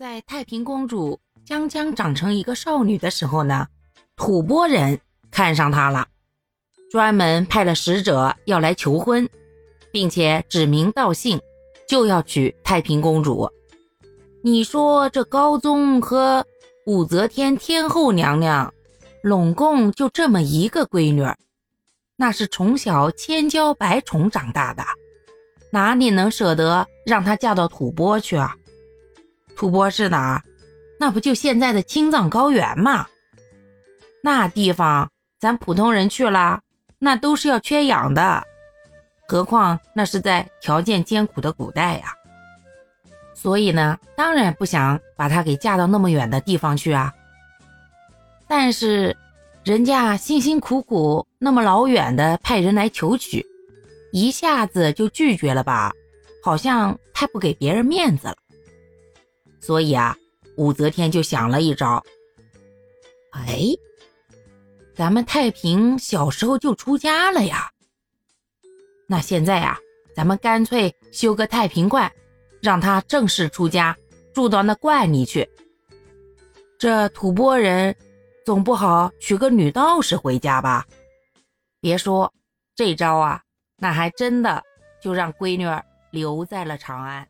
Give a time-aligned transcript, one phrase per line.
[0.00, 3.68] 在太平公主将将长成一个少女的时候呢，
[4.16, 4.98] 吐蕃人
[5.30, 6.06] 看上她了，
[6.90, 9.28] 专门派了使者要来求婚，
[9.92, 11.38] 并且指名道姓，
[11.86, 13.50] 就要娶太平公主。
[14.42, 16.46] 你说这高宗和
[16.86, 18.72] 武则天天后娘娘，
[19.22, 21.30] 拢共就这么一个闺女，
[22.16, 24.82] 那是从小千娇百宠长大的，
[25.70, 28.56] 哪里能舍得让她嫁到吐蕃去啊？
[29.60, 30.42] 吐蕃是哪？
[30.98, 33.06] 那不就现在的青藏高原吗？
[34.22, 36.62] 那地方咱普通人去了，
[36.98, 38.42] 那都是要缺氧的，
[39.28, 42.14] 何况那是在条件艰苦的古代呀。
[43.34, 47.12] 所以呢，当然不想把她给嫁到那么远的地方去啊。
[48.48, 49.14] 但是，
[49.62, 53.44] 人家辛辛苦苦那么老远的派人来求娶，
[54.10, 55.92] 一下子就拒绝了吧，
[56.42, 58.36] 好像太不给别人面子了。
[59.60, 60.16] 所以啊，
[60.56, 62.02] 武则天就想了一招。
[63.32, 63.60] 哎，
[64.94, 67.70] 咱们太平小时候就出家了呀。
[69.06, 69.78] 那现在啊，
[70.14, 72.10] 咱们干脆修个太平观，
[72.60, 73.96] 让他正式出家，
[74.32, 75.48] 住到那观里去。
[76.78, 77.94] 这吐蕃人
[78.44, 80.86] 总不好娶个女道士回家吧？
[81.80, 82.32] 别说
[82.74, 83.42] 这招啊，
[83.76, 84.62] 那还真的
[85.02, 85.66] 就让闺女
[86.10, 87.26] 留在了长安。